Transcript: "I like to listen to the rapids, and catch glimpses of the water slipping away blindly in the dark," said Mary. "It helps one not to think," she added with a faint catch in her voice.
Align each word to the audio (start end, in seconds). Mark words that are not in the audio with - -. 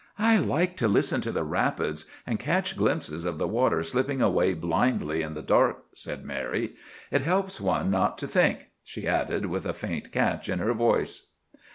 "I 0.17 0.37
like 0.39 0.77
to 0.77 0.87
listen 0.87 1.21
to 1.21 1.31
the 1.31 1.43
rapids, 1.43 2.07
and 2.25 2.39
catch 2.39 2.75
glimpses 2.75 3.23
of 3.23 3.37
the 3.37 3.47
water 3.47 3.83
slipping 3.83 4.19
away 4.19 4.55
blindly 4.55 5.21
in 5.21 5.35
the 5.35 5.43
dark," 5.43 5.83
said 5.93 6.25
Mary. 6.25 6.73
"It 7.11 7.21
helps 7.21 7.61
one 7.61 7.91
not 7.91 8.17
to 8.17 8.27
think," 8.27 8.69
she 8.83 9.07
added 9.07 9.45
with 9.45 9.63
a 9.67 9.73
faint 9.75 10.11
catch 10.11 10.49
in 10.49 10.57
her 10.57 10.73
voice. 10.73 11.33